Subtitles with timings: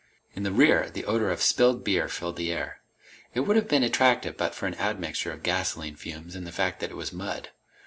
[0.33, 2.81] In the rear, the odor of spilled beer filled the air.
[3.35, 6.79] It would have been attractive but for an admixture of gasoline fumes and the fact
[6.79, 7.49] that it was mud.